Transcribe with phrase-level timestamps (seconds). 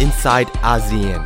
[0.00, 1.24] inside ASEAN.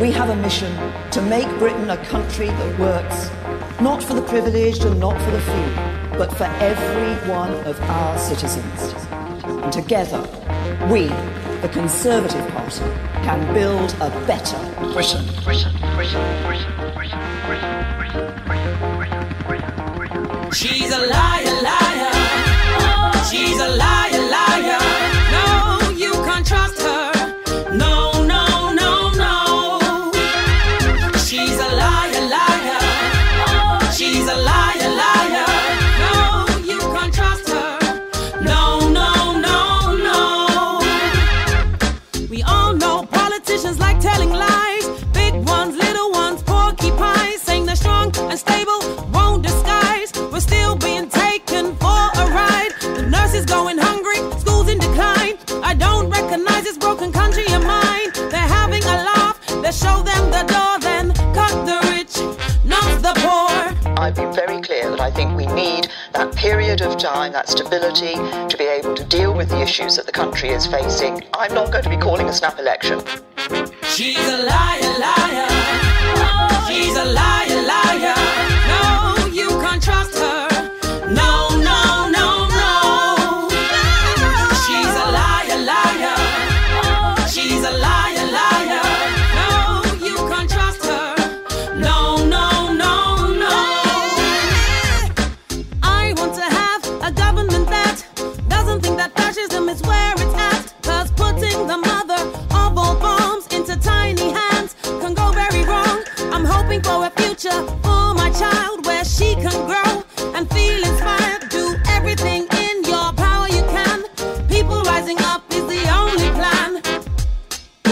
[0.00, 0.72] We have a mission
[1.12, 3.30] to make Britain a country that works,
[3.80, 8.18] not for the privileged and not for the few, but for every one of our
[8.18, 8.94] citizens.
[9.44, 10.20] And together,
[10.90, 11.08] we,
[11.60, 12.84] the Conservative Party,
[13.24, 14.58] can build a better
[14.92, 15.24] Britain.
[20.52, 21.53] She's a liar, liar.
[67.04, 68.14] Time, that stability,
[68.48, 71.22] to be able to deal with the issues that the country is facing.
[71.34, 73.02] I'm not going to be calling a snap election.
[73.82, 74.83] She's a liar.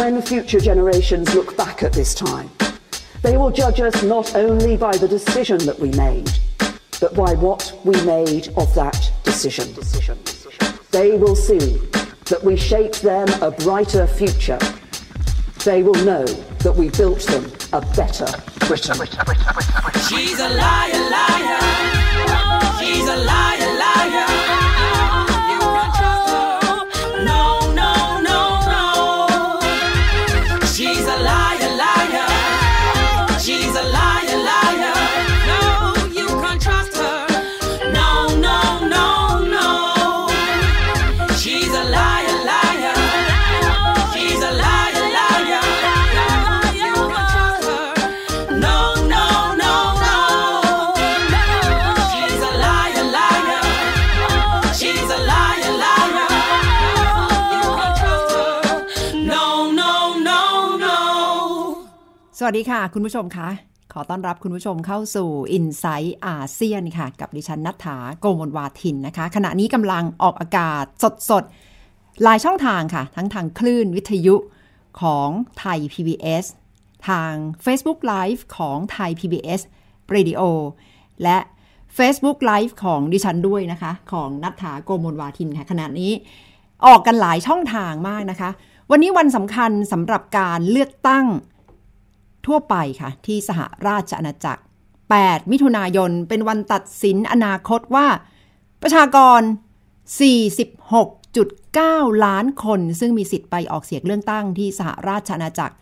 [0.02, 2.50] When future generations look back at this time,
[3.22, 6.28] they will judge us not only by the decision that we made,
[7.00, 9.72] but by what we made of that decision.
[10.90, 11.78] They will see
[12.24, 14.58] that we shaped them a brighter future.
[15.64, 18.26] They will know that we built them a better
[18.66, 18.96] Britain.
[20.08, 21.58] She's a liar, liar.
[22.80, 23.51] She's a liar.
[62.44, 63.48] วัสดีค่ะ คุณผู้ชมคะ
[63.92, 70.84] ขอต้อนรับคุณผู้ชมเข้าสู่ i n s i ซต์อาเซียนค่ะ กับดิฉันนัฐถาโกมลวาทินนะคะ ขณะนี้กำลังออกอากาศ
[71.30, 74.36] สดๆหลายช่องทางค่ะ ทั้งทางคลื่นวิทยุ
[75.00, 76.44] ของไทย PBS
[77.08, 77.32] ทาง
[77.64, 79.60] Facebook Live ของไทย PBS
[80.14, 80.42] Radio
[81.22, 81.38] และ
[81.98, 86.12] Facebook Live ของดิฉันด้วยนะคะ ของนัฐถาโกมลวาทินค่ะ ขณะนี้
[86.86, 88.50] ออกกันหลายช่องทางมากนะคะ
[88.90, 91.26] วันนี้วันสำคัญสำหรับการเลือกตั้ง
[92.46, 94.62] ทั่วไปค่ะ ที่สหราชอาณาจักร
[95.06, 98.06] 8 มิถุนายนเป็นวันตัดสินอนาคตว่า
[98.82, 99.40] ประชากร
[101.02, 105.74] 46.9 ล้านคนซึ่งมีสิทธิ์ไปออกเสียงเลือกตั้งที่สหราชอาณาจักร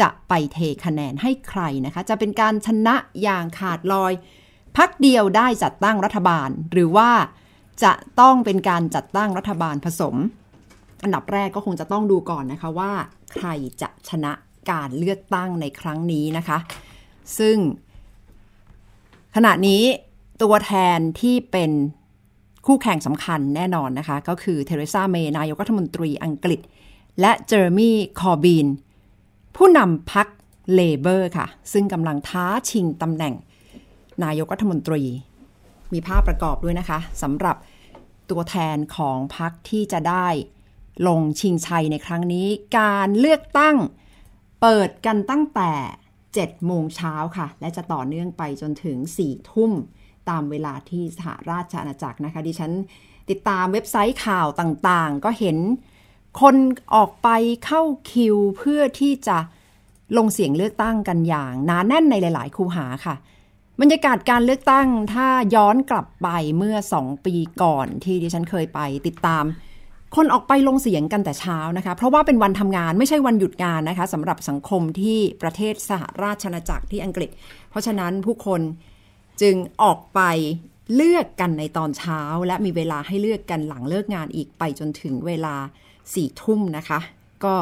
[0.00, 4.12] จะไปเทคะแนนให้ใครนะคะ จะเป็นการชนะอย่างขาดลอย
[4.76, 7.10] พักเดียวได้จัดตั้งรัฐบาล หรือว่า
[7.84, 10.14] จะต้องเป็นการจัดตั้งรัฐบาลผสม
[11.02, 12.92] อันดับแรกก็คงจะต้องดูก่อนนะคะว่า
[13.34, 13.48] ใคร
[13.82, 14.32] จะชนะ
[14.70, 16.58] การเลือกตั้งในครั้งนี้นะคะ
[17.38, 17.56] ซึ่ง
[19.36, 19.82] ขณะนี้
[20.42, 21.70] ตัวแทนที่เป็น
[22.66, 26.60] คู่แข่งสำคัญแน่นอนนะคะ ก็คือเทเรซาเมย์นายกรัฐมนตรีอังกฤษ
[27.20, 28.66] และเจอร์มี่คอร์บีน
[29.56, 30.26] ผู้นำพรรค
[30.74, 33.34] เลเบอร์ค่ะ ซึ่งกำลังท้าชิงตำแหน่ง
[34.24, 35.02] นายกรัฐมนตรี
[35.92, 37.56] มีภาพประกอบด้วยนะคะสำหรับ
[38.30, 40.26] ตัวแทนของพรรคที่จะได้
[41.08, 42.46] ลงชิงชัยในครั้งนี้
[42.78, 43.76] การเลือกตั้ง
[44.60, 45.72] เปิดกันตั้งแต่
[46.20, 49.72] 7โมงเช้าค่ะ และจะต่อเนื่องไปจนถึง 4 ทุ่ม
[50.30, 52.72] ตามเวลาที่สหราชอาณาจักรนะคะ ดิฉัน
[53.30, 55.56] ติดตามเว็บไซต์ข่าวต่างๆ ก็เห็น
[56.40, 56.56] คน
[56.94, 57.28] ออกไป
[57.64, 57.82] เข้า
[58.12, 59.38] คิวเพื่อที่จะ
[60.16, 63.14] ลงเสียงเลือกตั้งกันอย่างหนาแน่นในหลาย ๆ คูหาค่ะ
[63.80, 66.28] บรรยากาศการเลือกตั้งถ้าย้อนกลับไป
[66.58, 69.44] เมื่อสองปีก่อนที่ดิฉันเคยไปติดตาม
[70.16, 77.30] คนออกไปลงเสียงกันแต่เช้านะคะ เพราะว่าเป็นวันทำงานไม่ใช่วันหยุดงานนะคะสำหรับสังคมที่ประเทศสหราชอาณาจักรที่อังกฤษ
[77.70, 78.60] เพราะฉะนั้นผู้คน
[79.42, 80.20] จึงออกไป
[80.94, 85.54] เลือกกันในตอนเช้า และมีเวลาให้เลือกกันหลังเลิกงานอีกไปจนถึงเวลา
[86.14, 86.98] สี่ทุ่มนะคะ
[87.44, 87.54] ก็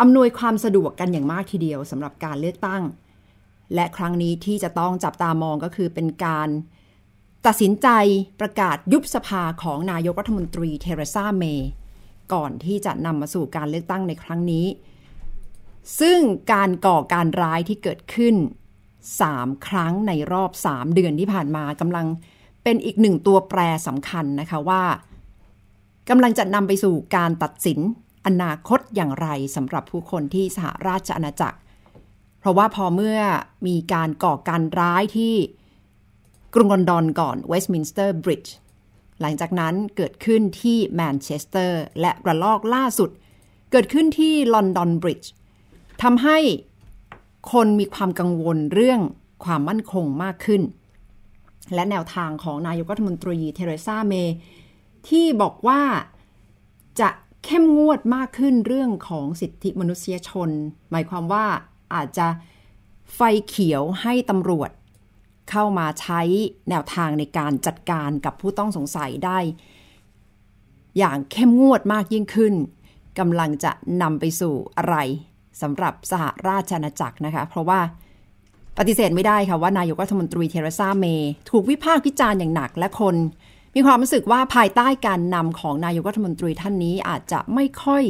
[0.00, 2.82] อำนวยความสะดวกกันอย่างมากทีเดียวสำหรับการเลือกตั้ง
[3.74, 6.48] และครั้งนี้ที่จะต้องจับตามองก็คือเป็นการ
[7.46, 7.88] ตัดสินใจ
[8.40, 11.68] ประกาศยุบสภาของนายกรัฐมนตรีเทเรซาเมย์
[12.32, 14.66] ก่อนที่จะนำมาสู่การเลือกตั้งในครั้งนี้
[16.00, 16.18] ซึ่ง
[16.52, 18.34] การก่อการร้ายที่เกิดขึ้น
[19.00, 22.06] 3 ครั้งในรอบ 3 เดือนที่ผ่านมากำลัง
[22.64, 24.82] เป็นอีกหนึ่งตัวแปรสำคัญนะคะว่า
[26.08, 27.78] กำลังจะนำไปสู่การตัดสิน
[28.26, 31.58] อนาคตอย่างไรสำหรับผู้คนที่สหราชอาณาจักร
[32.38, 33.18] เพราะว่าพอเมื่อ
[33.66, 35.34] มีการก่อการร้ายที่
[36.54, 38.54] กรุงลอนดอนก่อนเวสต์มินสเตอร์บริดจ์
[39.20, 43.10] หลังจากนั้นเกิดขึ้นที่แมนเชสเตอร์และระลอกล่าสุด
[43.72, 45.30] เกิดขึ้นที่ลอนดอนบริดจ์
[46.02, 46.38] ทำให้
[47.52, 49.00] คนมีความกังวลเรื่อง
[49.44, 50.62] ความมั่นคงมากขึ้น
[51.74, 54.36] และแนวทางของนายกรัฐมนตรีเทเรซาเมย์
[55.08, 55.82] ที่บอกว่า
[57.00, 57.08] จะ
[57.44, 60.48] เข้มงวดมากขึ้นเรื่องของสิทธิมนุษยชน
[60.90, 61.46] หมายความว่า
[61.94, 62.26] อาจจะ
[63.14, 64.70] ไฟเขียวให้ตำรวจ
[65.50, 66.20] เข้ามาใช้
[66.70, 69.38] แนวทางในการจัดการกับผู้ต้องสงสัยได้
[70.98, 72.54] อย่างเข้มงวดมากยิ่งขึ้น
[73.18, 74.96] กำลังจะนำไปสู่อะไร
[75.62, 77.80] สำหรับสหราชอาณาจักรนะคะ เพราะว่า
[78.78, 83.16] ปฏิเสธไม่ได้ค่ะว่านายกรัฐมนตรีเทเรซาเมย์ถูกวิพากษ์วิจารณ์อย่างหนักและคน
[83.74, 88.04] มีความรู้สึกว่าภายใต้การนำของนายกรัฐมนตรีท่านนี้อาจจะไม่ค่อย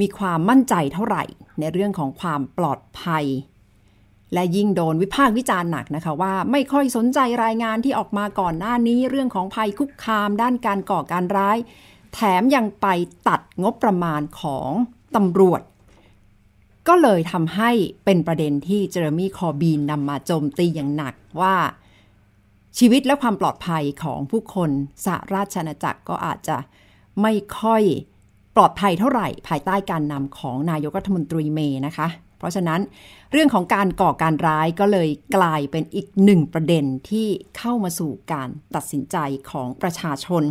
[0.00, 1.24] มีความมั่นใจเท่าไหร่
[1.58, 3.24] ในเรื่องของความปลอดภัย
[4.34, 11.58] และยิ่งโดนวิพากษ์วิจารณ์หนักนะคะว่าไม่ค่อยสนใจรายงานที่ออกมาก่อนหน้านี้เรื่องของภัยคุกคาม ด้านการก่อการร้าย
[12.14, 12.86] แถมยังไป
[13.28, 14.70] ตัดงบประมาณของ
[15.16, 15.62] ตำรวจ
[16.88, 17.70] ก็เลยทำให้
[18.04, 21.54] เป็นประเด็นที่เจอร์มี่คอบีนนำมาโจมตีอย่างหนักว่า
[22.78, 24.70] ชีวิตและความปลอดภัยของผู้คน
[25.04, 26.56] สหราชอาณาจักรก็อาจจะ
[27.22, 27.82] ไม่ค่อย
[28.56, 32.08] ปลอดภัยเท่าไหร่ ภายใต้การนำของนายกรัฐมนตรีเมย์นะคะ
[32.38, 32.80] เพราะฉะนั้น
[33.32, 37.28] เรื่องของการก่อการร้ายก็เลยกลายเป็นอีกหนึ่งประเด็นที่
[37.58, 39.16] เข้ามาสู่การตัดสินใจ
[39.50, 40.42] ของประชาชน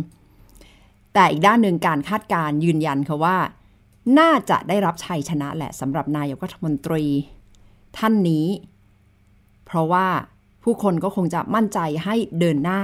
[1.14, 3.38] แต่อีกด้านหนึ่งการคาดการยืนยันค่ะว่า
[4.18, 7.04] น่าจะได้รับชัยชนะแหละสำหรับนายกรัฐมนตรี
[7.98, 8.46] ท่านนี้
[9.66, 10.06] เพราะว่า
[10.62, 12.80] ผู้คนก็คงจะมั่นใจให้เดินหน้า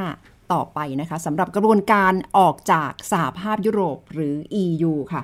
[0.52, 5.22] ต่อไปนะคะสำหรับกระบวนการออกจากสหภาพยุโรปหรือ EU ค่ะ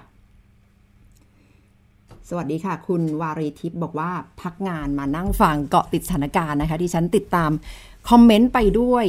[2.30, 4.10] สวัสดีค่ะ คุณวารีทิพย์บอกว่า
[4.42, 7.50] พักงานมานั่งฟังเกาะติดสถานการณ์นะคะที่ฉันติดตาม
[8.08, 9.06] คอมเมนต์ไปด้วย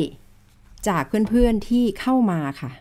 [0.87, 2.71] จากเพื่อนๆที่เข้ามาค่ะ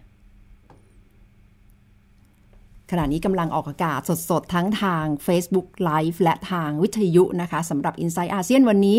[2.90, 4.00] ขณะนี้กำลังออกอากาศ
[4.30, 8.98] สดๆ ทั้งทาง Facebook Live และทางวิทยุนะคะสำหรับ i n s i ซต์อาเซียนวันนี้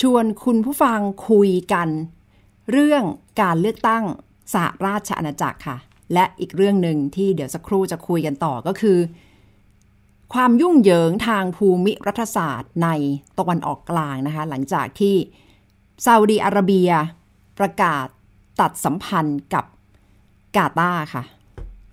[0.00, 1.88] ชวนคุณผู้ฟังคุยกัน
[2.70, 3.02] เรื่อง
[3.42, 4.04] การเลือกตั้ง
[4.54, 5.76] สหราชอาณาจักรค่ะ
[6.14, 8.98] และอีกเรื่องหนึ่งที่เดี๋ยวสักครู่จะคุยกันต่อก็คือ
[10.34, 12.88] ความยุ่งเหยิงทางภูมิรัฐศาสตร์ใน
[13.38, 15.14] ตะวันออกกลางนะคะ หลังจากที่
[16.04, 16.90] ซาอุดีอาระเบีย
[17.58, 18.06] ประกาศ
[18.60, 19.64] ตัดสัมพันธ์กับ
[20.56, 21.22] กาตาร์ค่ะ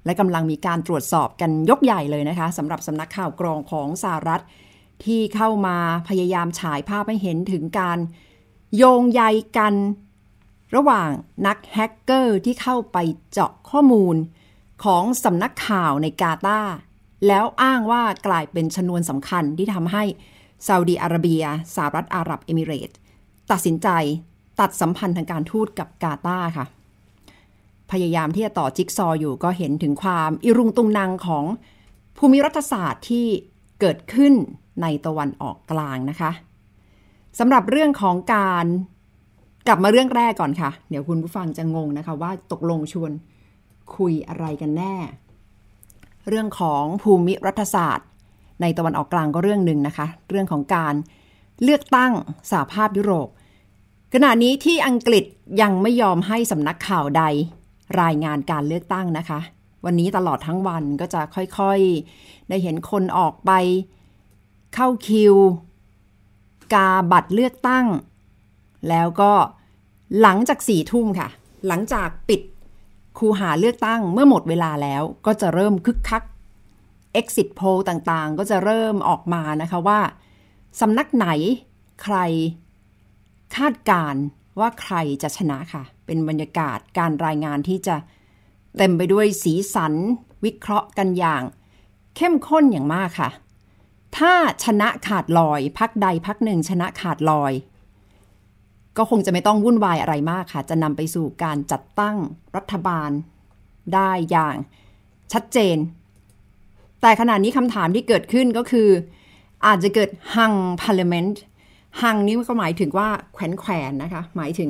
[0.06, 4.44] และกำลังมีการตรวจสอบกันยกใหญ่เลยนะคะสำหรับสำนักข่าวกรองของสหรัฐ
[5.06, 5.78] ที่เข้ามา
[6.08, 8.00] พยายามฉายภาพให้เห็นถึงการ
[8.76, 9.22] โยงใย
[9.58, 9.74] กัน
[10.76, 11.10] ระหว่าง
[11.48, 12.98] นักแฮกเกอร์ที่เข้าไป
[13.32, 14.16] เจาะข้อมูล
[14.84, 16.76] ของสำนักข่าวในกาตาร์
[17.28, 20.04] แล้วอ้างว่ากลายเป็นชนวนสำคัญที่ทำให้
[20.68, 21.44] ซาอุดีอาระเบีย
[21.76, 22.92] สหรัฐอาหรับเอมิเรต
[23.52, 23.90] ตัดสินใจ
[24.60, 26.66] ตัดสัมพันธ์ทางการทูตกับกาตาร์ค่ะ
[27.92, 31.46] พยายามที่จะต่อจิ๊กซออยู่ก็เห็นถึงความอิรุงตุงนางของ
[32.18, 33.28] ภูมิรัฐศาสตร์ที่
[33.80, 34.34] เกิดขึ้น
[34.82, 36.32] ในตะวันออกกลางนะคะ
[37.40, 38.66] สำหรับเรื่องของการ
[39.68, 43.12] กลับมาเรื่องแรกก่อนค่ะ เดี๋ยวคุณผู้ฟังจะงงนะคะ ว่าตกลงชวน
[43.96, 44.96] คุยอะไรกันแน่
[46.30, 48.08] เรื่องของภูมิรัฐศาสตร์
[48.62, 50.94] ในตะวันออกกลางก็เรื่องหนึ่งนะคะ เรื่องของการ
[51.64, 52.12] เลือกตั้ง
[52.52, 53.28] สหภาพยุโรป
[54.14, 55.26] ขณะนี้ที่อังกฤษ
[55.62, 57.24] ยังไม่ยอมให้สำนักข่าวใด
[58.02, 59.40] รายงานการเลือกตั้งนะคะ
[59.86, 63.52] วันนี้ตลอดทั้งวันก็จะค่อยๆ ได้เห็นคนออกไป
[64.76, 65.36] เข้าคิว
[66.74, 67.86] กาบัตรเลือกตั้ง
[68.90, 69.32] แล้วก็
[70.22, 71.30] หลังจากสี่ทุ่มค่ะ
[71.68, 72.42] หลังจากปิด
[73.20, 76.24] คูหาเลือกตั้งเมื่อหมดเวลาแล้วก็จะเริ่มคึกคัก
[77.20, 80.00] exit poll ต่างๆ ก็จะเริ่มออกมานะคะว่า
[80.80, 81.28] สำนักไหน
[82.04, 82.18] ใคร
[83.56, 84.22] คาดการณ์
[84.60, 87.96] ว่าใครจะชนะค่ะ เป็นบรรยากาศการรายงานที่จะ
[88.78, 89.94] เต็มไปด้วยสีสัน
[90.46, 91.44] วิเคราะห์กันอย่าง
[92.16, 93.30] เข้มข้นอย่างมากค่ะ
[94.18, 97.54] ถ้าชนะขาดลอยพักใดพักหนึ่งชนะขาดลอย
[98.98, 102.18] ก็คงจะไม่ต้องวุ่นวายอะไรมากค่ะ จะนำไปสู่การจัดตั้ง
[102.56, 103.10] รัฐบาล
[103.94, 104.56] ได้อย่าง
[105.34, 105.78] ชัดเจน
[107.02, 108.90] แต่ขณะนี้คำถามที่เกิดขึ้นก็คือ
[109.66, 111.42] อาจจะเกิดฮังพาร์เลเมนต์
[112.02, 114.70] ฮังนี้ก็หมายถึงว่าแขวนแขวนนะคะ หมายถึง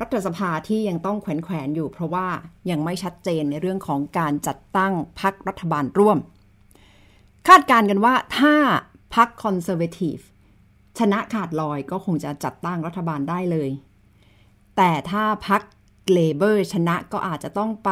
[0.00, 2.26] รัฐสภาที่ยังต้องแขวนแขวนอยู่ เพราะว่า
[2.70, 6.18] ยังไม่ชัดเจนในเรื่องของการจัดตั้งพรรครัฐบาลร่วม
[7.48, 8.54] คาดการณ์กันว่าถ้า
[9.14, 10.16] พรรคคอนเซอร์เวทีฟ
[10.98, 13.70] ชนะขาดลอยก็คงจะจัดตั้งรัฐบาลได้เลย
[14.76, 15.62] แต่ถ้าพรรค
[16.12, 17.90] เลเบอร์ชนะก็อาจจะต้องไป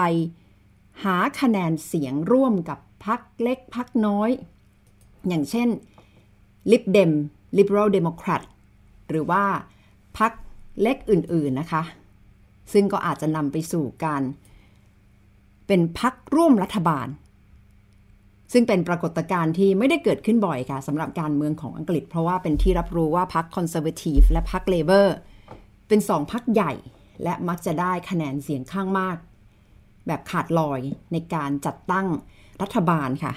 [1.05, 4.31] หาคะแนนเสียงร่วมกับพรรคเล็กพรรคน้อย
[5.29, 5.69] อย่างเช่น
[6.71, 7.13] Lib Dem
[7.59, 8.43] Liberal Democrat
[9.09, 9.45] หรือว่า
[10.19, 10.33] พรรค
[10.83, 11.83] เล็กอื่นๆนะคะ
[12.73, 14.23] ซึ่งก็อาจจะนำไปสู่การ
[15.67, 17.07] เป็นพรรคร่วมรัฐบาล
[18.53, 25.15] ซึ่งเป็นปรากฏการณ์ที่ไม่ได้เกิดขึ้นบ่อยค่ะสำหรับการเมืองของอังกฤษ เพราะว่าเป็นที่รับรู้ว่าพรรคคอนเซอร์เวทีฟและพรรคเลเบอร์
[25.89, 26.73] เป็นสองพรรคใหญ่
[27.23, 29.17] และมักจะได้คะแนนเสียงข้างมาก
[30.07, 30.81] แบบขาดลอย
[31.13, 32.07] ในการจัดตั้ง
[32.63, 33.33] รัฐบาลค่ะ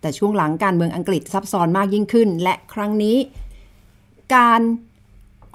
[0.00, 3.16] แต่ช่วงหลังการเมืองอังกฤษซับซ้อนมากยิ่งขึ้น และครั้งนี้
[4.36, 4.60] การ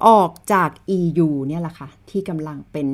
[0.08, 2.88] ออกจาก EU เนี่ยแหละค่ะที่กำลังเป็น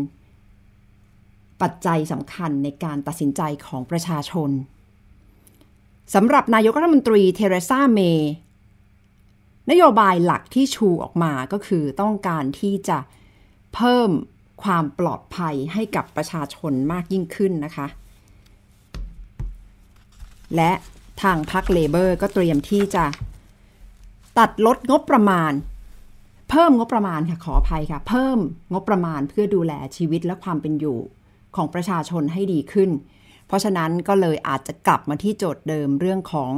[1.61, 4.49] ปัจจัยสำคัญในการตัดสินใจของประชาชน
[6.13, 8.31] สำหรับนายกรัฐมนตรีเทเรซาเมย์
[9.69, 12.97] นโยบายหลักที่ชูออกมาก็คือต้องการที่จะ
[13.75, 14.09] เพิ่ม
[14.63, 17.87] ความปลอดภัยให้กับประชาชนมากยิ่งขึ้นนะคะ
[20.55, 20.71] และ
[21.21, 23.05] ทางพรรค Labour ก็เตรียมที่จะ
[24.37, 25.51] ตัดลดงบประมาณ
[26.49, 28.39] เพิ่มงบประมาณค่ะขออภัยค่ะ เพิ่ม
[28.73, 30.99] งบประมาณเพื่อดูแลชีวิตและความเป็นอยู่
[31.55, 32.89] ของประชาชนให้ดีขึ้น
[33.53, 36.53] ราะฉะนั้นก็เลยอาจจะกลับมาที่โจทย์เดิมเรื่องของ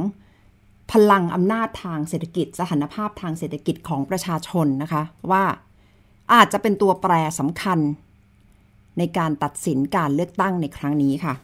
[0.92, 5.44] พลังอำนาจทางเศรษฐกิจ สถานภาพทางเศรษฐกิจของประชาชนนะคะ ว่า
[6.34, 7.78] อาจจะเป็นตัวแปรสำคัญ
[8.98, 11.34] ในการตัดสินการเลือกตั้งในครั้งนี้ค่ะ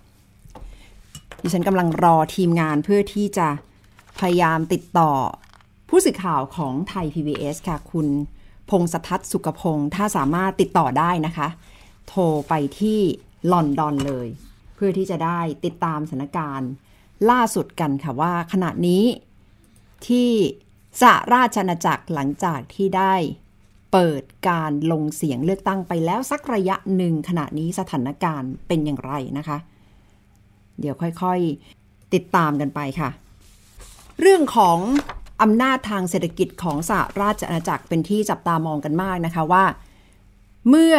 [1.42, 3.49] ดิฉันกำลังรอทีมงานเพื่อที่จะ
[4.18, 5.11] พยายามติดต่อ
[5.88, 8.09] ผู้สื่อข่าวของไทย PBS ค่ะ คุณ
[8.71, 11.49] พงศทัศน์สุขพงศ์ถ้าสามารถติดต่อได้นะคะ
[12.09, 13.00] โทรไปที่
[13.52, 14.28] ลอนดอนเลย
[14.84, 16.70] พื่อที่จะได้ติดตามสถานการณ์
[17.30, 19.04] ล่าสุดกันค่ะว่าขณะนี้
[20.06, 20.30] ที่
[21.00, 23.14] สหราชอาณาจักรหลังจากที่ได้
[23.92, 29.58] เปิดการลงเสียงเลือกตั้งไปแล้วสักระยะหนึ่งขณะนี้สถานการณ์เป็นอย่างไรนะคะ
[30.80, 33.10] เดี๋ยวค่อยๆติดตามกันไปค่ะ
[34.20, 34.78] เรื่องของ
[35.42, 39.64] อำนาจทางเศรษฐกิจของสหราชอาณาจักรเป็นที่จับตามองกันมากนะคะว่า
[40.68, 40.94] เมื่อ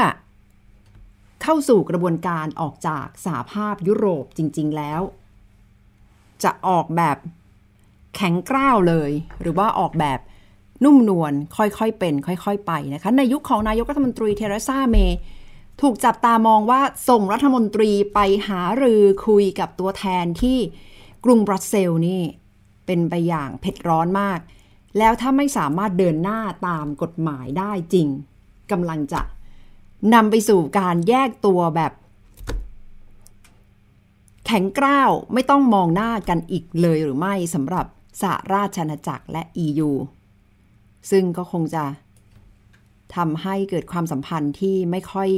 [1.43, 5.01] เข้าสู่กระบวนการออกจากสหภาพยุโรปจริง ๆ แล้ว
[6.43, 7.17] จะออกแบบ
[8.15, 10.19] แข็งกร้าวเลย หรือว่าออกแบบ
[10.83, 15.17] นุ่มนวลค่อยๆ เป็น ค่อย ๆ ไปนะคะ ในยุคของนายกรัฐมนตรีเทเรซาเมย์
[15.81, 20.59] ถูกจับตามองว่าส่งรัฐมนตรีไปหารือคุยกับตัวแทนที่
[21.23, 22.21] กรุงบรัสเซลนี่
[22.85, 24.39] เป็นไปอย่างเผ็ดร้อนมาก
[24.97, 28.07] แล้วถ้าไม่สามารถเดินหน้าตามกฎหมายได้จริง
[28.71, 29.21] กำลังจะ
[30.13, 31.93] นำไปสู่การแยกตัวแบบ
[34.45, 37.85] แข็งกร้าวไม่ต้องมองหน้ากันอีกเลยหรือไม่สำหรับ
[38.21, 39.89] สหราชอาณาจักรและ EU
[41.11, 41.83] ซึ่งก็คงจะ
[43.15, 45.29] ทำให้เกิดความสัมพันธ์ที่ไม่ค่อย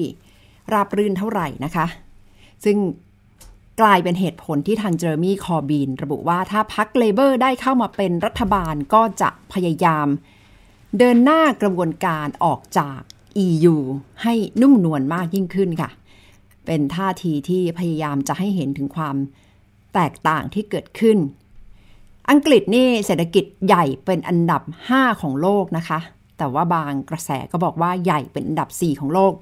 [0.74, 1.86] ราบรื่นเท่าไหร่นะคะ
[2.66, 2.78] ซึ่ง
[3.82, 10.08] กลายเป็นเหตุผลที่ทางเจอร์มี่คอร์บีน ระบุว่าถ้าพรรคเลเบอร์ได้เข้ามาเป็นรัฐบาลก็จะพยายาม
[10.98, 13.02] เดินหน้ากระบวนการออกจาก
[13.46, 13.76] EU
[14.24, 15.90] ให้นุ่มนวลมากยิ่งขึ้นค่ะ
[16.66, 19.16] เป็นท่าทีที่พยายามจะให้เห็นถึงความ
[19.94, 21.18] แตกต่างที่เกิดขึ้น
[22.30, 24.62] อังกฤษนี่เศรษฐกิจใหญ่เป็นอันดับ
[24.92, 26.00] 5 ของโลกนะคะ
[26.38, 29.34] แต่ว่าบางกระแสก็บอกว่าใหญ่เป็นอันดับ 4 ของโลก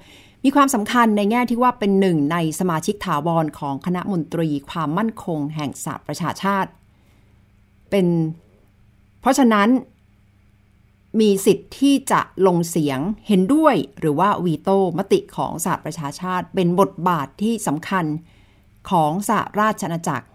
[0.44, 6.70] มีความสำคัญในแง่ที่ว่าเป็นหนึ่งในสมาชิกถาวรของคณะมนตรีความมั่นคงแห่งสหประชาชาติ
[7.90, 8.06] เป็น
[9.20, 9.68] เพราะฉะนั้น
[11.20, 18.04] มีสิทธิ์ที่จะลงเสียงเห็นด้วยหรือว่าวีโต้มติของสหประชาชาติ เป็นบทบาทที่สำคัญ
[18.90, 20.26] ของสหราชอาณาจักร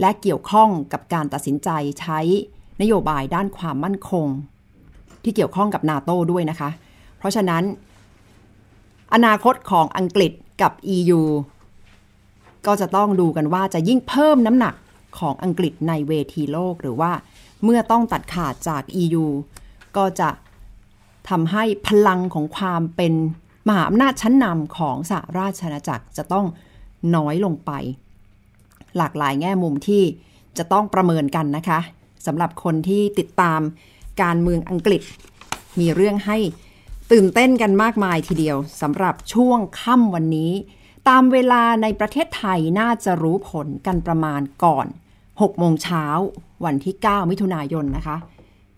[0.00, 2.20] และเกี่ยวข้องกับการตัดสินใจใช้
[2.80, 4.26] นโยบายด้านความมั่นคง
[5.22, 6.70] ที่เกี่ยวข้องกับนาโต้ด้วยนะคะ
[7.18, 7.62] เพราะฉะนั้น
[9.14, 11.22] อนาคตของอังกฤษกับ EU
[12.66, 14.74] ก็จะต้องดูกันว่าจะยิ่งเพิ่มน้ำหนัก
[15.18, 17.12] ของอังกฤษในเวทีโลกหรือว่า
[17.64, 19.26] เมื่อต้องตัดขาดจาก EU
[19.96, 20.30] ก็จะ
[21.28, 23.12] ทำให้พลังของความเป็น
[23.68, 26.46] มหาอำนาจชั้นนำของสหราชอาณาจักรจะต้อง
[27.16, 27.70] น้อยลงไป
[28.96, 30.02] หลากหลายแง่มุมที่
[30.58, 31.80] จะต้องประเมินกันนะคะ
[32.26, 33.60] สำหรับคนที่ติดตาม
[34.22, 35.02] การเมืองอังกฤษ
[35.80, 36.38] มีเรื่องให้
[37.12, 40.52] ตื่นเต้นกันมากมายทีเดียวสำหรับช่วงค่ำวันนี้
[41.08, 44.86] ตามเวลาในประเทศไทยน่าจะรู้ผลกันประมาณก่อน
[45.22, 46.04] 6โมงเช้า
[46.64, 48.16] วันที่ 9 มิถุนายนนะคะ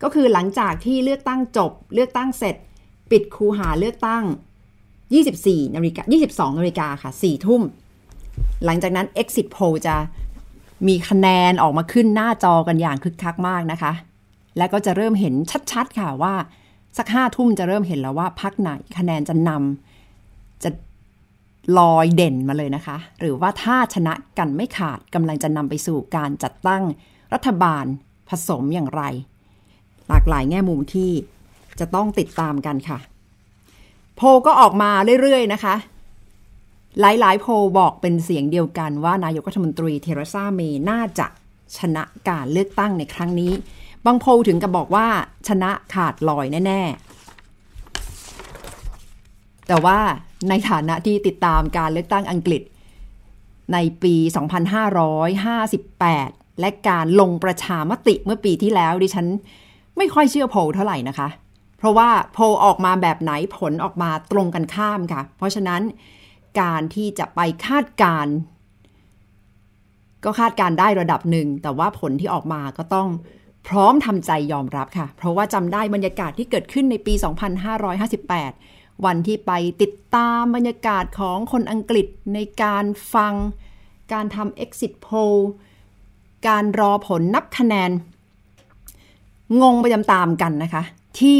[0.03, 2.55] ก็คือหลังจากที่เลือกตั้งจบ เลือกตั้งเสร็จ
[3.11, 4.23] ปิดคูหาเลือกตั้ง
[4.99, 7.61] 24นาฬิกา22นาฬิกาค่ะ4ทุ่ม
[8.65, 9.95] หลังจากนั้น Exit Poll จะ
[10.87, 13.93] มีคะแนนออกมาขึ้นหน้าจอกันอย่างคึกคักมากนะคะ
[14.57, 15.33] และก็จะเริ่มเห็น
[15.71, 16.33] ชัดๆค่ะว่า
[16.97, 20.69] สักห้าทุ่มจะเริ่มเห็นแล้วว่าพักไหนคะแนนจะนำจะ
[21.77, 26.83] ลอยเด่นมาเลยนะคะ หรือว่าถ้าชนะกันไม่ขาดกำลังจะนำไปสู่การจัดตั้ง
[27.33, 27.85] รัฐบาล
[28.29, 29.03] ผสมอย่างไร
[30.07, 31.11] หลากหลายแง่มุมที่
[31.79, 32.99] จะต้องติดตามกันค่ะ
[34.15, 35.75] โพก็ออกมาเรื่อยๆนะคะ
[36.99, 37.45] หลายๆ โพ
[37.79, 41.27] บอกเป็นเสียงเดียวกันว่านายกรัฐมนตรีเทเรซาเมย์น่าจะ
[41.77, 43.51] ชนะการเลือกตั้งในครั้งนี้
[44.05, 45.07] บางโพถึงกับบอกว่า
[45.47, 49.99] ชนะขาดลอยแน่ๆ แต่ว่า
[50.49, 52.61] ในฐานะที่ติดตามการเลือกตั้งอังกฤษ
[53.73, 54.15] ในปี
[55.53, 59.27] 2558 และการลงประชามติเมื่อปีที่แล้วดิฉัน
[59.97, 61.29] ไม่ค่อยเชื่อโพลเท่าไหร่นะคะ
[61.77, 65.81] เพราะว่าโพลออกมาแบบไหนผลออกมาตรงกันข้ามค่ะ เพราะฉะนั้น
[66.61, 68.27] การที่จะไปคาดการ
[70.23, 73.07] ก็คาดการได้ระดับหนึ่ง แต่ว่าผลที่ออกมาก็ต้อง
[73.67, 77.13] พร้อมทำใจยอมรับค่ะ เพราะว่าจำได้บรรยากาศที่เกิดขึ้นในปี
[77.89, 79.51] 2558 วันที่ไป
[79.81, 83.33] ติดตามบรรยากาศของคนอังกฤษในการฟัง
[84.13, 85.37] การทำ exit poll
[86.47, 87.91] การรอผลนับคะแนน
[89.61, 90.83] งงไปตามๆกันนะคะ
[91.19, 91.39] ที่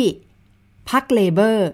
[0.89, 1.69] พรรคเลเบอร์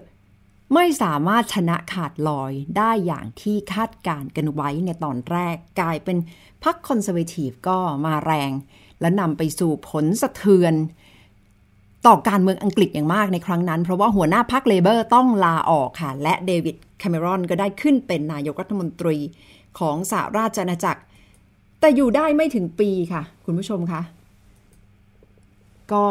[0.74, 6.16] ไม่สามารถชนะขาดลอยได้อย่างที่คาดการกันไว้ในตอนแรกกลายเป็น
[6.64, 8.50] พรรคคอนเซอร์เวทีฟก็มาแรง
[9.00, 10.74] และนำไปสู่ผลสะเทือน
[12.06, 19.16] ต่อการเมืองอังกฤษอย่างมากในครั้งนั้น เพราะว่าหัวหน้าพรรคเลเบอร์ต้องลาออกค่ะ และเดวิดแคมเมรอนก็ได้ขึ้นเป็นนายกรัฐมนตรี
[19.78, 21.02] ของสหราชอาณาจักร
[21.80, 24.02] แต่อยู่ได้ไม่ถึงปีค่ะ คุณผู้ชมคะ
[25.92, 26.06] ก็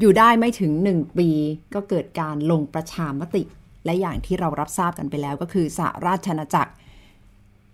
[0.00, 1.28] อยู่ได้ไม่ถึงหนึ่งปี
[1.74, 3.42] ก็เกิดการลงประชามติ
[3.84, 6.72] และอย่างที่เรารับทราบกันไปแล้วก็คือสหราชอาณาจักร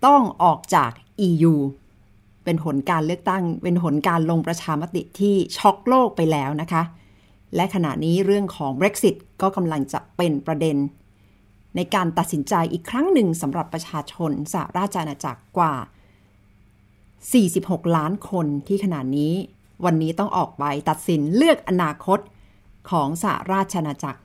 [0.05, 0.91] ต้องออกจาก
[1.27, 1.53] EU
[2.43, 6.83] เป็นผลการเลือกตั้ง เป็นผลการลงประชามติที่ช็อกโลกไปแล้วนะคะ
[7.55, 10.77] และขณะนี้เรื่องของ Brexit ก็กำลังจะเป็นประเด็น
[11.75, 15.73] ในการตัดสินใจอีกครั้งหนึ่งสำหรับประชาชนสหราชอาณาจักรกว่า
[17.29, 19.33] 46 ล้านคนที่ขณะนี้
[19.85, 22.19] วันนี้ต้องออกไปตัดสินเลือกอนาคต
[22.89, 24.19] ของสหราชอาณาจักร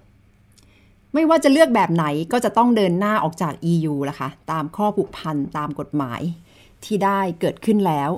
[1.14, 6.20] ไม่ว่าจะเลือกแบบไหนก็จะต้องเดินหน้าออกจาก EU ล่ะค่ะตามข้อผูกพันตามกฎหมาย
[6.84, 8.10] ที่ได้เกิดขึ้นแล้ว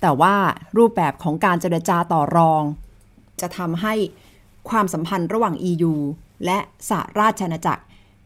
[0.00, 0.34] แต่ว่า
[0.78, 2.62] รูปแบบของการเจรจาต่อรอง
[3.40, 3.94] จะทำให้
[4.68, 5.94] ความสัมพันธ์ระหว่าง EU
[6.44, 7.82] และสหราชอาณาจักร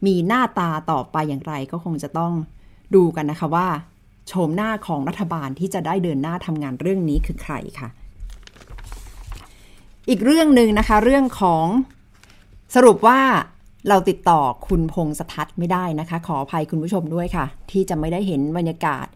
[0.07, 2.33] มีหน้าตาต่อไปอย่างไรก็คงจะต้อง
[2.95, 3.69] ดูกันนะคะว่า
[4.29, 7.89] โฉมหน้าของรัฐบาลที่จะได้เดินหน้าทำงานเรื่องนี้คือใครค่ะ
[10.09, 11.67] อีกเรื่องหนึ่งนะคะ เรื่องของ
[12.75, 13.21] สรุปว่า
[13.89, 19.07] เราติดต่อคุณพงษ์สทัศน์ไม่ได้นะคะ ขออภัยคุณผู้ชมด้วยค่ะ ที่จะไม่ได้เห็นบรรยากาศ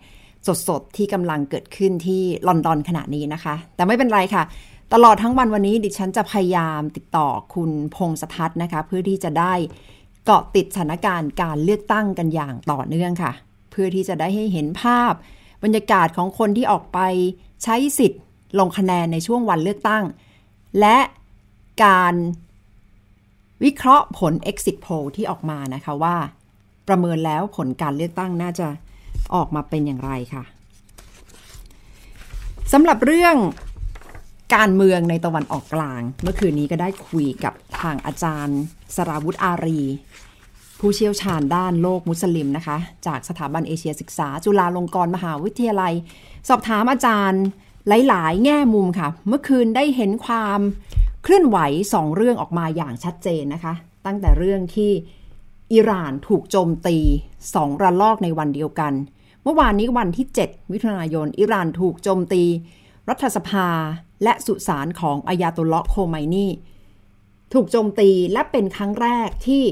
[0.68, 4.42] สดๆ ที่กำลังเกิดขึ้นที่ลอนดอนขณะนี้นะคะ แต่ไม่เป็นไรค่ะ
[4.92, 9.54] ตลอดทั้งวันวันนี้ดิฉันจะพยายามติดต่อคุณพงษ์สทัศน์นะคะ เพื่อที่จะได้
[10.24, 13.32] เกาะติดสถานการณ์การเลือกตั้งกันอย่างต่อเนื่องค่ะ
[13.72, 15.12] เพื่อที่จะได้ให้เห็นภาพ
[15.62, 16.98] บรรยากาศของคนที่ออกไป
[17.64, 18.22] ใช้สิทธิ์
[18.58, 20.04] ลงคะแนนในช่วงวันเลือกตั้ง
[20.80, 20.98] และ
[21.84, 22.14] การ
[23.64, 26.16] วิเคราะห์ผล exit poll ที่ออกมานะคะว่า
[26.88, 28.68] ประเมินแล้วผลการเลือกตั้งน่าจะ
[29.34, 30.44] ออกมาเป็นอย่างไรค่ะ
[32.72, 33.36] สำหรับเรื่อง
[34.56, 38.60] การเมืองในตะวันออกกลาง เมื่อคืนนี้ก็ได้คุยกับทางอาจารย์
[38.96, 39.80] สราวุธอารี
[40.84, 45.92] ผู้เชี่ยวชาญด้านโลกมุสลิมนะคะ จากสถาบันเอเชียศึกษา จุฬาลงกรณ์มหาวิทยาลัย
[46.48, 47.42] สอบถามอาจารย์
[47.88, 50.60] หลาย ๆ แง่มุมค่ะ เมื่อคืนได้เห็นความ
[51.22, 51.58] เคลื่อนไหว
[51.92, 53.74] สองเรื่องออกมาอย่างชัดเจนนะคะ
[54.06, 54.90] ตั้งแต่เรื่องที่
[55.72, 56.98] อิหร่านถูกโจมตี
[57.54, 58.92] สองระลอกในวันเดียวกัน
[59.42, 62.42] เมื่อวานนี้วันที่ 7 มิถุนายน อิหร่านถูกโจมตี
[63.08, 63.68] รัฐสภา
[64.22, 66.46] และสุสานของอายาตุลเลาะห์โคไมนี
[67.52, 69.64] ถูกโจมตีและเป็นครั้งแรกที่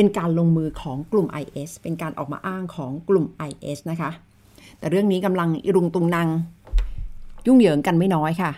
[0.00, 4.10] เป็นการลงมือของกลุ่ม IS เป็นการออกมาอ้างของกลุ่ม IS นะคะ
[4.78, 6.28] แต่เรื่องนี้กำลังอิรุงตุงนาง
[7.46, 8.52] ยุ่งเหยิงกันไม่น้อยค่ะ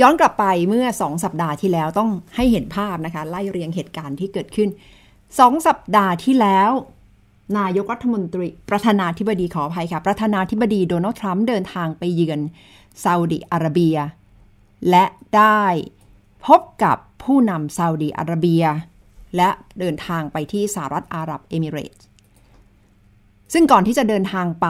[0.00, 4.68] ย้อนกลับไปเมื่อสองสัปดาห์ที่แล้วต้องให้เห็นภาพนะคะ ไล่เรียงเหตุการณ์ที่เกิดขึ้น
[5.38, 6.70] สองสัปดาห์ที่แล้ว
[7.58, 12.40] นายกรัฐมนตรีประธานาธิบดีขออภัยค่ะ ประธานาธิบดีโดนัลด์ทรัมป์เดินทางไปเยือน
[13.04, 13.96] ซาอุดิอาระเบีย
[14.90, 15.04] และ
[15.36, 15.62] ได้
[16.46, 18.64] พบกับผู้นำซาอุดิอาระเบีย
[19.36, 22.04] และเดินทางไปที่สหรัฐอาหรับเอมิเรตส์
[23.52, 24.68] ซึ่งก่อนที่จะเดินทางไป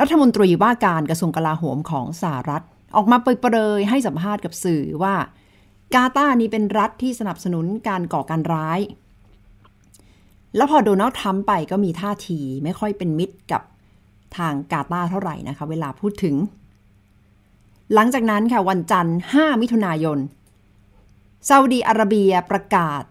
[0.00, 2.62] รัฐมนตรีว่าการกระทรวงกลาโหมของสหรัฐ
[2.96, 5.14] ออกมาเปิดเผยให้สัมภาษณ์กับสื่อว่า
[5.94, 8.80] กาตาร์นี้เป็นรัฐที่สนับสนุนการก่อการร้าย
[10.56, 13.62] แล้วพอโดนัลด์ทรัมป์ไปก็มีท่าทีไม่ค่อยเป็นมิตรกับ
[14.36, 16.36] ทางกาตาร์เท่าไหร่นะคะ เวลาพูดถึง
[17.94, 20.18] หลังจากนั้นค่ะวันจันทร์ 5 มิถุนายน
[21.46, 23.02] ซาอุดีอาระเบียประกาศ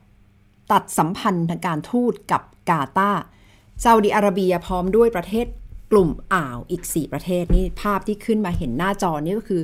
[0.71, 3.21] ตัดสัมพันธ์ทางการทูตกับกาตาร์
[3.83, 5.47] ซาอุดีอาระเบียพร้อมด้วยประเทศ
[5.91, 9.61] กลุ่มอ่าวอีก 4 ประเทศนี่ภาพที่ขึ้นมาเห็นหน้าจอนี่ก็คือ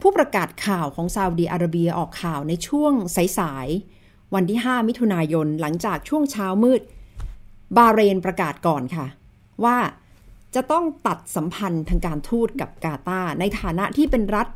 [0.00, 2.92] ผู้ประกาศข่าวของซาอุดีอาระเบียออกข่าวในช่วง
[3.38, 6.82] สายๆวันที่ 5 มิถุนายนหลังจากช่วงเช้ามืด
[7.76, 9.06] บาเรนประกาศก่อนค่ะ
[9.64, 9.78] ว่า
[10.54, 14.48] จะต้องตัดสัมพันธ์ทางการทูตกับกาตาร์ในฐานะที่เป็นรัฐ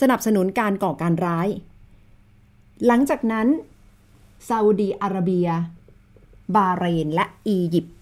[0.00, 1.48] สนับสนุนการก่อการร้าย
[2.86, 3.46] หลังจากนั้น
[4.48, 5.48] ซาอุดีอาระเบีย
[6.56, 7.96] บาเรน และอียิปต์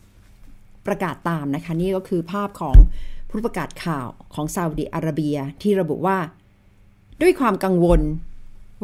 [0.86, 2.76] ประกาศตามนะคะ นี่ก็คือภาพของ
[3.30, 6.18] ผู้ประกาศข่าวของซาอุดีอาระเบียที่ระบุว่า
[7.20, 8.00] ด้วยความกังวล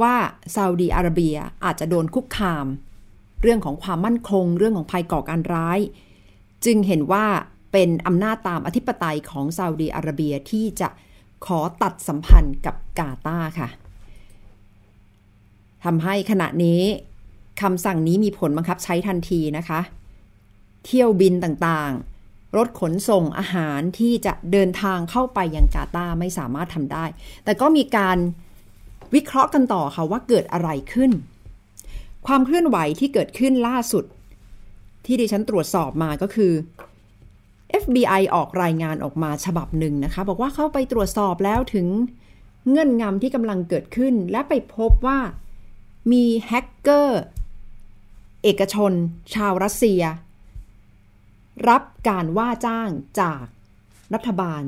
[0.03, 0.15] ว่า
[0.55, 2.67] ซาอุดีอาระเบียอาจจะโดนคุกคาม
[3.43, 5.79] เรื่องของความมั่นคง เรื่องของภัยก่อการร้าย
[6.65, 7.27] จึงเห็นว่า
[7.73, 10.89] เป็นอำนาจตามอธิปไตยของซาอุดีอาระเบียที่จะ
[11.47, 13.69] ขอตัดสัมพันธ์กับกาตาร์ค่ะ
[15.85, 16.83] ทำให้ขณะนี้
[17.63, 19.81] คำสั่งนี้มีผลบังคับใช้ทันทีนะคะ
[20.85, 27.05] เที่ยวบินต่างๆ รถขนส่งอาหารที่จะเดินทางเข้าไปยังกาตาร์ไม่สามารถทำได้
[27.45, 28.19] แต่ก็มีการ
[29.15, 31.11] วิเคราะห์กันต่อค่ะว่าเกิดอะไรขึ้น
[32.27, 34.05] ความเคลื่อนไหวที่เกิดขึ้นล่าสุด
[35.05, 36.53] ที่ดิฉันตรวจสอบมาก็คือ
[37.83, 41.87] FBI ออกรายงานออกมาฉบับหนึ่งนะคะ บอกว่าเข้าไปตรวจสอบแล้วถึง
[42.69, 45.19] เงื่อนงำที่กำลังเกิดขึ้น และไปพบว่า
[46.11, 47.23] มีแฮกเกอร์
[48.43, 48.93] เอกชน
[49.35, 50.03] ชาวรัสเซีย
[51.69, 52.91] รับการว่าจ้าง
[53.21, 53.45] จาก
[54.15, 54.63] รัฐบาล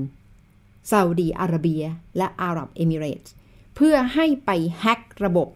[0.91, 1.83] ซาอุดีอาระเบีย
[2.17, 3.33] และอาหรับเอมิเรตส์
[3.75, 4.51] เพื่อให้ไป
[4.81, 5.49] แฮกระบบ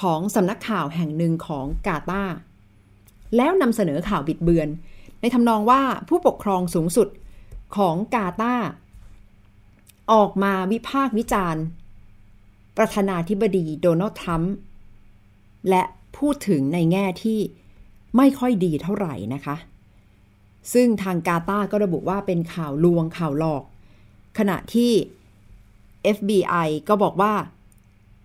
[0.00, 2.36] ของสำนักข่าวแห่งหนึ่งของกาตาร์
[3.36, 4.68] แล้วนำเสนอข่าวบิดเบือน
[5.20, 7.08] ในทำนองว่าผู้ปกครองสูงสุด
[7.76, 8.54] ของกาตา
[10.12, 11.62] ออกมาวิพากษ์วิจารณ์
[12.76, 14.54] ประธานาธิบดีโดนัลด์ทรัมป์
[15.68, 15.82] และ
[16.18, 17.40] พูดถึงในแง่ที่
[18.16, 19.56] ไม่ค่อยดีเท่าไหร่นะคะ
[20.72, 23.62] ซึ่งทางกาตาร์ก็ระบุว่าเป็นข่าวลวงข่าวหลอก
[24.38, 24.92] ขณะที่
[26.16, 27.34] FBI ก็บอกว่า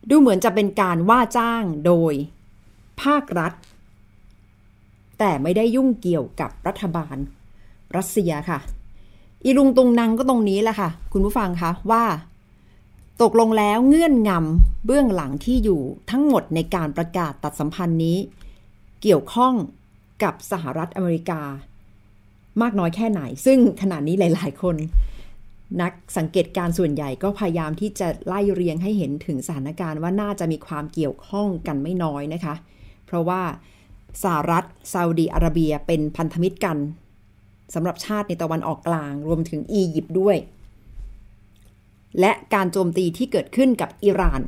[0.10, 2.14] ดูเหมือนจะเป็นการว่าจ้างโดย
[3.02, 3.54] ภาครัฐ
[5.20, 7.18] แต่ไม่ได้ยุ่งเกี่ยวกับรัฐบาล
[7.96, 8.60] รัสเซียค่ะ
[9.44, 12.04] อีลุงตุงนังก็ตรงนี้แหละค่ะ คุณผู้ฟังคะว่า
[13.22, 18.18] ตกลงแล้วเงื่อนงำเบื้องหลังที่อยู่ทั้งหมดในการประกาศตัดสัมพันธ์นี้
[19.02, 19.54] เกี่ยวข้อง
[20.24, 21.42] กับสหรัฐอเมริกา
[22.62, 24.76] มากน้อยแค่ไหน ซึ่งขณะนี้หลาย ๆ คน
[25.82, 32.56] นักสังเกตการส่วนใหญ่ก็พยายามที่จะไล่เรียงให้เห็นถึงสถานการณ์ว่าน่าจะมีความเกี่ยวข้องกันไม่น้อยนะคะ
[33.06, 33.42] เพราะว่า
[34.24, 36.78] สหรัฐซาอุดีอาระเบียเป็นพันธมิตรกัน
[37.74, 40.38] สำหรับชาติในตะวันออกกลาง รวมถึงอียิปต์ด้วย
[42.20, 44.42] และการโจมตีที่เกิดขึ้นกับอิหร่าน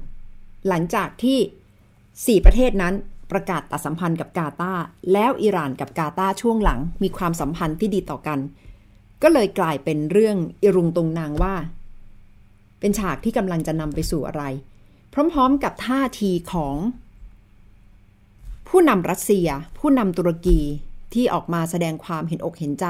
[0.68, 2.94] หลังจากที่ 4 ประเทศนั้น
[3.32, 4.74] ประกาศตัดสัมพันธ์กับกาตา
[5.14, 8.40] แล้วอิหร่านกับกาตาช่วงหลังมีความสัมพันธ์ที่ดีต่อกัน
[9.22, 11.56] ก็เลยกลายเป็นเรื่องอิรุงตุงนางว่า
[12.80, 14.44] เป็นฉากที่กำลังจะนำไปสู่อะไร
[15.14, 16.76] พร้อมๆกับท่าทีของ
[18.68, 19.48] ผู้นำรัสเซีย
[19.78, 20.60] ผู้นำตุรกี
[21.14, 22.86] ที่ออกมาแสดงความเห็นอกเห็นใจ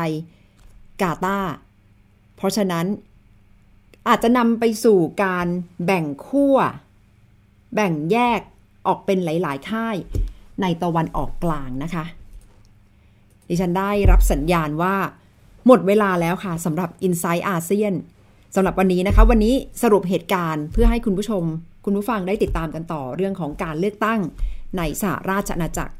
[1.01, 1.37] กาตา
[2.35, 2.85] เพราะฉะนั้น
[4.07, 5.47] อาจจะนำไปสู่การ
[5.85, 6.57] แบ่งขั้ว
[7.75, 8.39] แบ่งแยก
[8.87, 9.95] ออกเป็นหลาย ๆ ค่าย
[10.61, 12.05] ในตะวันออกกลางนะคะ
[13.47, 14.95] ดิฉันได้รับสัญญาณว่า
[15.67, 17.93] หมดเวลาแล้วค่ะสำหรับ i n s i ซต์อาเซียน
[18.55, 21.43] สำหรับวันนี้นะคะ วันนี้สรุปเหตุการณ์เพื่อให้คุณผู้ชม
[21.85, 24.19] คุณผู้ฟังได้ติดตามกันต่อเรื่องของการเลือกตั้ง
[24.77, 25.93] ในสหราชอาณาจักร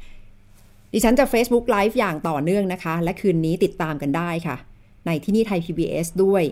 [0.92, 4.56] ดิฉันจะ Facebook Live อย่างต่อเนื่องนะคะ และคืนนี้ติดตามกันได้ค่ะ
[5.06, 6.42] ในที่นี่ไทย PBS ด้วย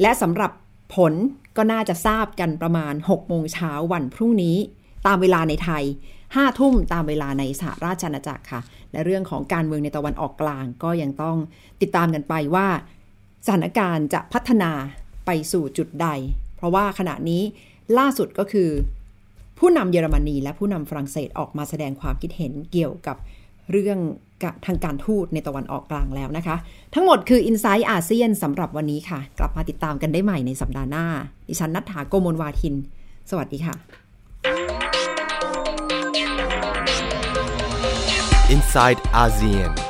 [0.00, 0.50] และสำหรับ
[0.94, 1.12] ผล
[1.56, 4.56] ก็น่าจะทราบกันประมาณ 6 โมงเช้าวันพรุ่งนี้
[5.06, 5.84] ตามเวลาในไทย
[6.20, 8.60] 5 ทุ่มตามเวลาในสหราชอาณาจักรค่ะ
[8.92, 11.36] และเรื่องของการเมืองในตะวันออกกลางก็ยังต้อง
[11.80, 12.68] ติดตามกันไปว่า
[13.46, 14.70] สถานการณ์จะพัฒนา
[15.26, 16.08] ไปสู่จุดใด
[16.56, 17.42] เพราะว่าขณะนี้
[17.98, 18.70] ล่าสุดก็คือ
[19.58, 23.16] ผู้นำเยอรมนีและผู้นำฝรั่งเศสออกมาแสดงความคิดเห็นเกี่ยวกับ
[23.70, 23.98] เรื่อง
[24.66, 26.56] ทางการทูตในตะวันออกกลางแล้วนะคะ
[26.94, 31.06] ทั้งหมดคือ i n s i ซต์อาเซียนสำหรับวันนี้ค่ะ กลับมาติดตามกันได้ใหม่ในสัปดาห์หน้า
[31.48, 32.74] ดิฉันนัทธาโกโมลวาทิน
[33.30, 33.74] สวัสดีค่ะ
[38.54, 39.89] Inside ASEAN